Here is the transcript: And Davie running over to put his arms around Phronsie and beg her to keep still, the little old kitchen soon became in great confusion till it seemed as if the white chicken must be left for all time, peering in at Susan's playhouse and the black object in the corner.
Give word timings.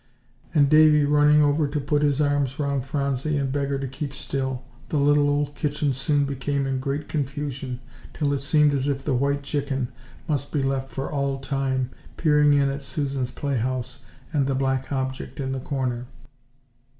And 0.51 0.67
Davie 0.67 1.05
running 1.05 1.43
over 1.43 1.67
to 1.67 1.79
put 1.79 2.01
his 2.01 2.19
arms 2.19 2.59
around 2.59 2.85
Phronsie 2.85 3.37
and 3.37 3.51
beg 3.51 3.67
her 3.67 3.77
to 3.77 3.87
keep 3.87 4.13
still, 4.15 4.63
the 4.89 4.97
little 4.97 5.29
old 5.29 5.53
kitchen 5.53 5.93
soon 5.93 6.25
became 6.25 6.65
in 6.65 6.79
great 6.79 7.07
confusion 7.07 7.79
till 8.11 8.33
it 8.33 8.39
seemed 8.41 8.73
as 8.73 8.87
if 8.87 9.05
the 9.05 9.13
white 9.13 9.43
chicken 9.43 9.89
must 10.27 10.51
be 10.51 10.63
left 10.63 10.89
for 10.89 11.11
all 11.11 11.37
time, 11.37 11.91
peering 12.17 12.53
in 12.53 12.67
at 12.71 12.81
Susan's 12.81 13.29
playhouse 13.29 14.03
and 14.33 14.47
the 14.47 14.55
black 14.55 14.91
object 14.91 15.39
in 15.39 15.51
the 15.51 15.59
corner. 15.59 16.07